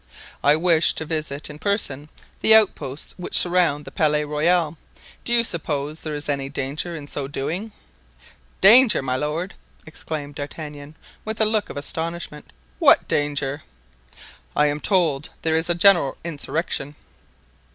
"I 0.43 0.55
wish 0.55 0.93
to 0.95 1.05
visit 1.05 1.47
in 1.47 1.59
person 1.59 2.09
the 2.39 2.55
outposts 2.55 3.13
which 3.17 3.37
surround 3.37 3.85
the 3.85 3.91
Palais 3.91 4.25
Royal; 4.25 4.75
do 5.23 5.31
you 5.31 5.43
suppose 5.43 5.99
that 5.99 6.03
there 6.05 6.15
is 6.15 6.27
any 6.27 6.49
danger 6.49 6.95
in 6.95 7.05
so 7.05 7.27
doing?" 7.27 7.71
"Danger, 8.61 9.03
my 9.03 9.15
lord!" 9.15 9.53
exclaimed 9.85 10.33
D'Artagnan 10.33 10.95
with 11.23 11.39
a 11.39 11.45
look 11.45 11.69
of 11.69 11.77
astonishment, 11.77 12.51
"what 12.79 13.07
danger?" 13.07 13.61
"I 14.55 14.65
am 14.65 14.79
told 14.79 15.25
that 15.25 15.41
there 15.43 15.55
is 15.55 15.69
a 15.69 15.75
general 15.75 16.17
insurrection." 16.23 16.95